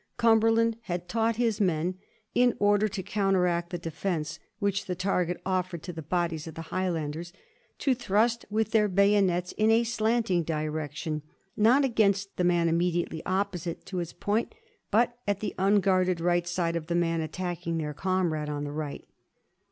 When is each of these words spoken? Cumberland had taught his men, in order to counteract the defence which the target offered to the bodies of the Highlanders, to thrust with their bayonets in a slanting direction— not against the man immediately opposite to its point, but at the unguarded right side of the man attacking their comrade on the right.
Cumberland 0.17 0.77
had 0.85 1.07
taught 1.07 1.35
his 1.35 1.61
men, 1.61 1.99
in 2.33 2.55
order 2.57 2.87
to 2.87 3.03
counteract 3.03 3.69
the 3.69 3.77
defence 3.77 4.39
which 4.57 4.87
the 4.87 4.95
target 4.95 5.39
offered 5.45 5.83
to 5.83 5.93
the 5.93 6.01
bodies 6.01 6.47
of 6.47 6.55
the 6.55 6.63
Highlanders, 6.73 7.31
to 7.77 7.93
thrust 7.93 8.43
with 8.49 8.71
their 8.71 8.87
bayonets 8.87 9.51
in 9.59 9.69
a 9.69 9.83
slanting 9.83 10.41
direction— 10.41 11.21
not 11.55 11.85
against 11.85 12.35
the 12.37 12.43
man 12.43 12.67
immediately 12.67 13.21
opposite 13.27 13.85
to 13.85 13.99
its 13.99 14.11
point, 14.11 14.55
but 14.89 15.19
at 15.27 15.39
the 15.39 15.53
unguarded 15.59 16.19
right 16.19 16.47
side 16.47 16.75
of 16.75 16.87
the 16.87 16.95
man 16.95 17.21
attacking 17.21 17.77
their 17.77 17.93
comrade 17.93 18.49
on 18.49 18.63
the 18.63 18.71
right. 18.71 19.05